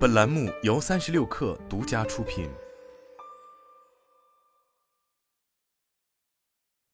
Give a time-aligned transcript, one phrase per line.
[0.00, 2.48] 本栏目由三十六氪独家出品。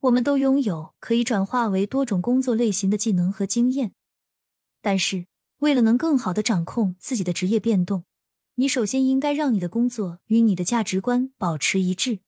[0.00, 3.92] 我们都拥有可以转化为多种工作类型的技能和经验，
[4.82, 5.26] 但是
[5.58, 8.04] 为了能更好的掌控自己的职业变动，
[8.56, 12.18] 你首先应该让你的工作与你的价值观保持一致。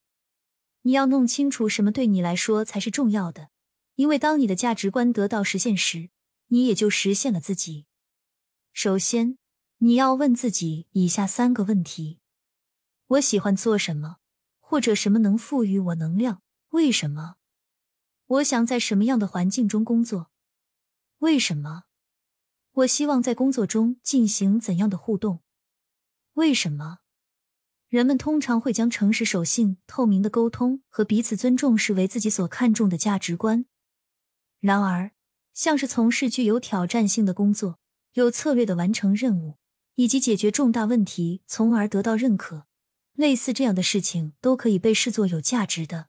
[0.83, 3.49] 你要弄清楚什么对你来说才是重要的，
[3.97, 6.11] 因为当你的价值观得到实现时，
[6.47, 7.87] 你也就实现了自己。
[8.73, 9.39] 首先，
[9.81, 12.19] 你要问自己以下三个问题：
[13.07, 14.17] 我喜欢做什么，
[14.59, 16.43] 或者什么能赋予我能量？
[16.71, 17.37] 为什么？
[18.27, 20.33] 我想在什么样的环境中工作？
[21.19, 21.85] 为什么？
[22.73, 25.45] 我希望在工作中进行怎样的互动？
[26.33, 26.99] 为什么？
[27.87, 33.65] 人们通常会将诚实、守信、透明的沟通和彼此尊重视为自己所看重的价值观。
[34.59, 35.13] 然而，
[35.55, 37.79] 像是从事具有挑战性的工作、
[38.15, 39.58] 有策略的完成任务
[39.99, 42.69] 以及解决重大问题，从而得到认可，
[43.15, 46.07] 类似这样的事情都可以被视作有价值的。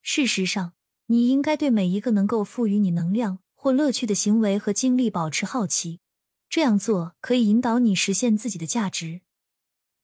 [0.00, 0.72] 事实上，
[1.08, 6.00] 你应该对每一个能够赋予你能量或乐趣的行为和经历保持好奇，
[6.48, 9.20] 这样做可以引导你实现自己的价值。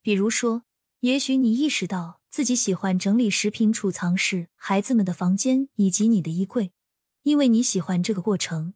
[0.03, 0.65] 比如说，
[1.01, 6.73] 也许你意识到自己喜欢整理食品储藏室、孩子们的房间以及你的衣柜，
[7.23, 8.75] 因为你喜欢这个过程。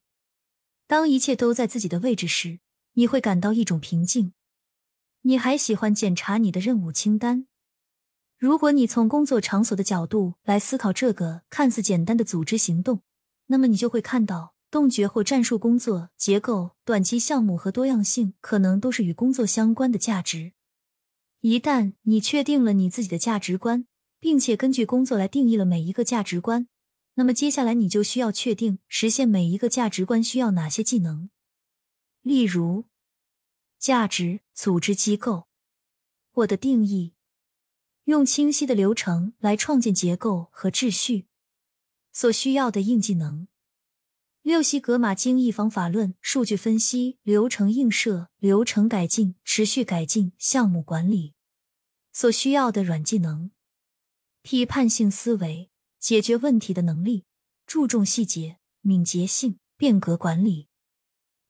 [0.87, 2.61] 当一切都在自己的位置时，
[2.95, 4.33] 你会感到一种平静。
[5.23, 7.47] 你还喜欢检查你的任务清单。
[8.37, 13.03] 如果你从工作场所的角度来思考这个看似简单的组织行动，
[13.47, 20.55] 那么你就会看到洞觉或战术工作、结构、短期项目和多样性可能都是与工作相关的价值。
[21.41, 23.87] 一旦你确定了你自己的价值观，
[24.19, 26.67] 并且根据工作来定义了每一个价值观，
[27.15, 31.31] 那么接下来你就需要确定实现每一个价值观需要哪些技能。
[32.23, 32.85] 例如，
[33.79, 35.49] 价值组织机构，
[36.33, 37.15] 我的定义。
[38.05, 41.27] 用清晰的流程来创建结构和秩序，
[42.13, 43.47] 所需要的硬技能：
[44.43, 51.35] 六西格玛精益方法论、数据分析、流程映射、流程改进、持续改进、项目管理；
[52.13, 53.53] 所需要的软技能：
[54.43, 57.25] 批判性思维、解决问题的能力、
[57.67, 60.69] 注重细节、敏捷性、变革管理。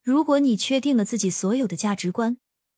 [0.03, 2.37] 如果你确定了自己所有的价值观，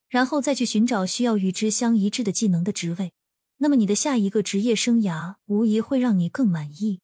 [0.08, 3.12] 然后再去寻找需要与之相一致的技能的职位。
[3.58, 7.00] 那么，你的下一个职业生涯无疑会让你更满意。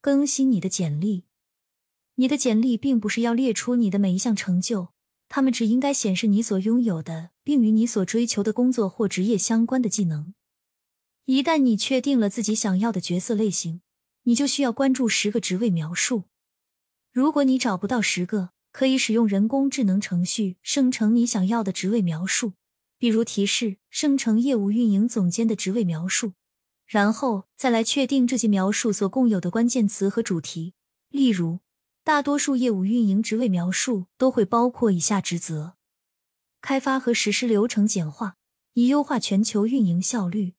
[0.00, 1.24] 更新你的简历，
[2.14, 4.88] 你的简历并不是要列出你的每一项成就，
[5.28, 10.32] 他们只应该显示你所拥有的，并与你所追求的工作或职业相关的技能。
[11.26, 13.82] 一旦你确定了自己想要的角色类型，
[14.22, 16.24] 你就需要关注十个职位描述。
[17.12, 22.52] 如果你找不到十个，可以使用人工智能程序生成你想要的职位描述。
[22.98, 26.34] 比如提示生成业务运营总监的职位描述，
[26.84, 30.74] 然后再来确定这些描述所共有的关键词和主题。
[31.08, 31.60] 例如，
[32.04, 35.78] 大多数业务运营职位描述都会包括以下职责：
[36.60, 38.36] 开发和实施流程简化，
[38.74, 40.52] 以优化全球运营效率；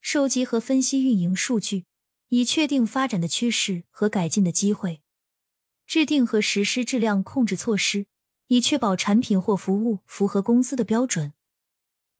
[0.00, 1.84] 收集和分析运营数据，
[2.30, 5.02] 以确定发展的趋势和改进的机会；
[5.86, 8.06] 制定和实施质量控制措施，
[8.48, 11.32] 以确保产品或服务符合公司的标准。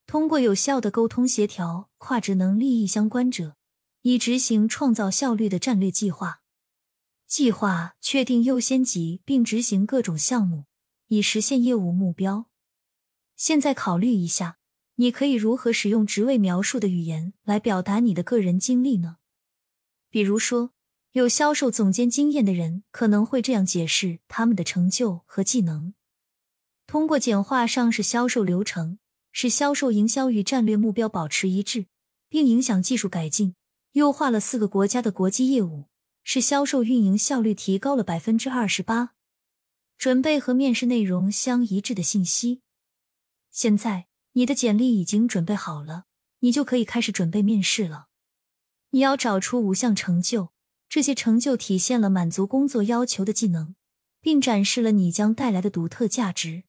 [0.07, 3.57] 通过有效的沟通协调跨职能利益相关者，
[4.03, 6.43] 以执行创造效率的战略计划。
[7.27, 10.67] 计划确定优先级，并执行各种项目，
[11.09, 12.47] 以实现业务目标。
[13.35, 14.59] 现在考虑一下，
[14.95, 19.17] 你可以如何使用职位描述的语言来表达你的个人经历呢？
[20.09, 20.73] 比如说，
[21.17, 25.95] 有销售总监经验的人可能会这样解释他们的成就和技能：
[26.87, 28.99] 通过简化上市销售流程。
[29.33, 31.87] 使销售营销与战略目标保持一致，
[32.29, 33.55] 并影响技术改进，
[33.93, 35.87] 优化了四个国家的国际业务，
[36.23, 39.15] 使销售运营效率提高了百分之二十八。
[39.97, 42.61] 准备和面试内容相一致的信息。
[43.51, 46.05] 现在你的简历已经准备好了，
[46.41, 48.09] 你就可以开始准备面试了。
[48.91, 50.51] 你要找出五项成就，
[50.89, 53.75] 这些成就体现了满足工作要求的技能，
[54.21, 56.65] 并展示了你将带来的独特价值。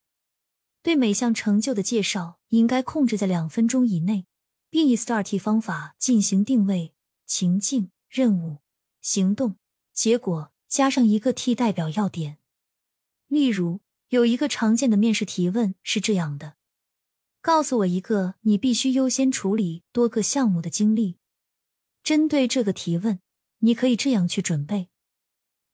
[0.81, 4.25] 对每项成就的介绍应该控制在两分钟以内，
[4.69, 6.93] 并以 STAR-T 方法进行定位：
[7.25, 8.59] 情境、任务、
[9.01, 9.57] 行动、
[9.93, 12.37] 结果，加上一个 T 代表要点。
[13.27, 16.55] 例如，有一个常见的面试提问是这样的：
[17.41, 21.17] 告诉我一个你必须优先处理多个项目的经历。
[22.01, 23.19] 针对这个提问，
[23.59, 24.89] 你可以这样去准备：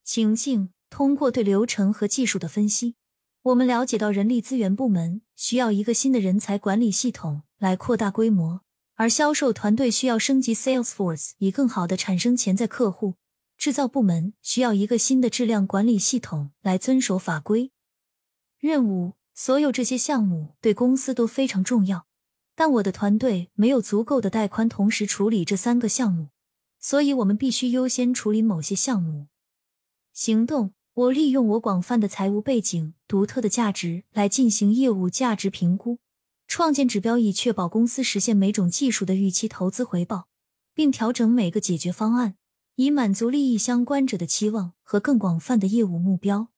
[0.04, 2.96] 情境，通过对流程和技术的分析。
[3.44, 8.62] 我们了解到人力资源部门需要一个新的人才管理系统来扩大规模，
[8.96, 13.16] 而销售团队需要升级 Salesforce 以更好的产生潜在客户。
[13.58, 17.72] 制造部门需要一个新的质量管理系统来遵守法规、
[18.60, 19.14] 任务。
[19.36, 22.06] 所有这些项目对公司都非常重要，
[22.56, 26.28] 但我的团队没有足够的带宽同时处理这三个项目，
[26.84, 29.28] 所以我们必须优先处理某些项目。
[30.12, 36.00] 行动，我利用我广泛的财务背景、独特的价值来进行业务价值评估，
[36.46, 40.28] 创建指标以确保公司实现每种技术的预期投资回报，
[40.74, 42.36] 并调整每个解决方案。
[42.76, 46.50] 以满足利益相关者的期望和更广泛的业务目标。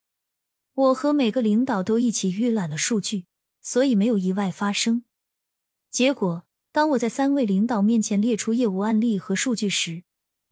[0.74, 3.26] 我和每个领导都一起预览了数据，
[3.62, 5.04] 所以没有意外发生。
[5.92, 10.04] 结果，当我在三位领导面前列出业务案例和数据时，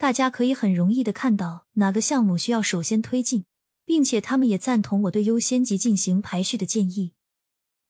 [0.04, 3.46] 大家可以很容易的看到哪个项目需要首先推进，
[3.86, 7.14] 并且他们也赞同我对优先级进行排序的建议。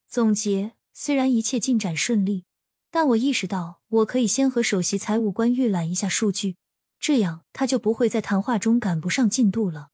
[0.08, 2.46] 总结：虽然一切进展顺利，
[2.92, 6.58] 但我意识到我可以先和首席财务官预览一下数据。
[7.00, 9.90] 这样，他就不会在谈话中赶不上进度了。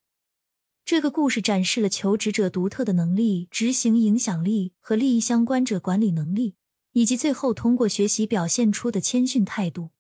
[0.83, 6.56] 这个故事展示了求职者独特的能力、执行影响力和利益相关者管理能力，
[6.92, 9.92] 以及最后通过学习表现出的谦逊态度。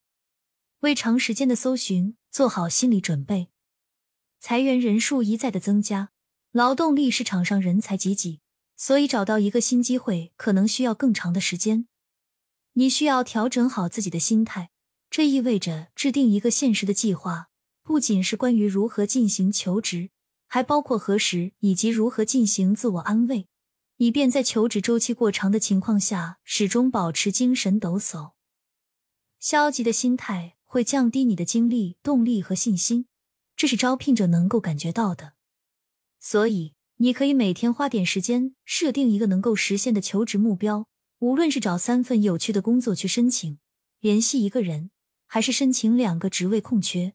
[0.81, 3.49] 为长时间的搜寻做好心理准备。
[4.39, 6.11] 裁员人数一再的增加，
[6.51, 8.39] 劳动力市场上人才济济，
[8.77, 11.87] 所以找到一个新机会可能需要更长的时间。
[12.73, 14.69] 你需要调整好自己的心态。
[15.09, 17.49] 这意味着制定一个现实的计划，
[17.81, 20.11] 不仅是关于如何进行求职，
[20.45, 23.47] 还包括何时以及如何进行自我安慰，
[23.97, 28.33] 以便在求职周期过长的情况下始终保持精神抖擞。
[29.39, 33.07] 消极的心态会降低你的精力、动力和信心，
[33.55, 35.33] 这是招聘者能够感觉到的。
[36.19, 40.85] 所以，你可以每天花点时间设定一个能够实现的求职目标，
[41.17, 43.57] 无论是找三份有趣的工作去申请，
[43.99, 44.91] 联系一个人。
[45.31, 47.13] 还是申请两个职位空缺，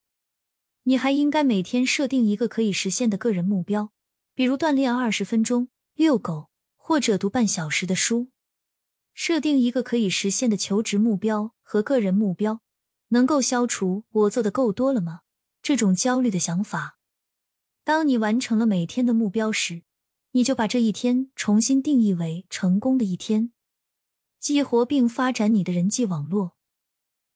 [0.84, 3.90] 你还应该每天设定一个可以实现的个人目标，
[4.36, 8.28] 比如锻炼二十分钟、遛狗或者读半小时的书。
[9.14, 12.60] 设定一个可以实现的求职目标和个人目标，
[13.08, 15.20] 能够消除“我做的够多了吗”
[15.62, 16.98] 这种焦虑的想法。
[17.84, 19.82] 当你完成了每天的目标时，
[20.32, 23.52] 你就把这一天重新定义为成功的一天，
[24.40, 26.56] 激活并发展你的人际网络。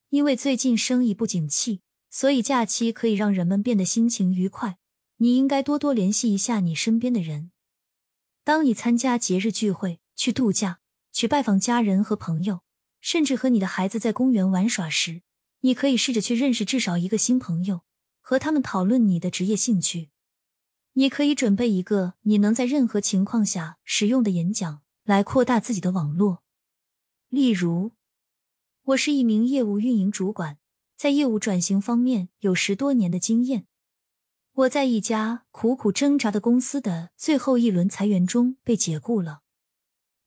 [0.09, 4.79] 因为最近生意不景气，所以假期可以让人们变得心情愉快。
[5.17, 7.51] 你应该多多联系一下你身边的人。
[8.43, 10.79] 当你参加节日聚会、去度假、
[11.11, 12.61] 去拜访家人和朋友，
[12.99, 15.21] 甚至和你的孩子在公园玩耍时，
[15.61, 17.81] 你可以试着去认识至少一个新朋友，
[18.21, 20.09] 和他们讨论你的职业兴趣。
[20.93, 26.43] 你可以准备一个你能在任何情况下使用的演讲，来扩大自己的网络，
[27.29, 27.91] 例如。
[28.83, 30.57] 我是一名业务运营主管，
[30.97, 33.67] 在业务转型方面有十多年的经验。
[34.53, 39.41] 我在一家苦苦挣扎的公司的最后一轮裁员中被解雇了，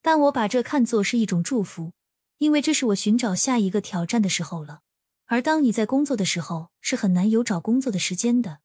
[0.00, 1.92] 但我把这看作是一种祝福，
[2.38, 4.82] 因为这是我寻找下一个挑战的时候了。
[5.32, 8.58] 而当你在工作的时候，是很难有找工作的时间的。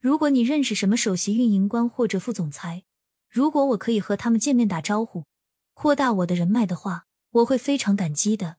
[0.00, 2.84] 如果你认识什么首席运营官或者副总裁，
[3.28, 5.26] 如果我可以和他们见面打招呼，
[5.74, 8.56] 扩大我的人脉的话，我会非常感激的。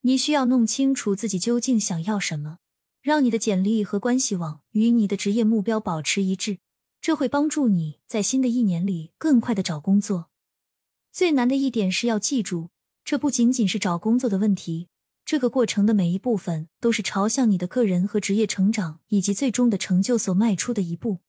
[0.00, 2.58] 你需要弄清楚自己究竟想要什么，
[3.00, 6.58] 让你的简历和关系网与你的职业目标保持一致，
[7.00, 10.28] 这会帮助你在新的一年里更快的找工作。
[11.12, 12.70] 最难的一点是要记住，
[13.04, 14.88] 这不仅仅是找工作的问题，
[15.24, 21.20] 这个过程的每一部分都是朝向你的个人和职业成长以及最终的成就所迈出的一步。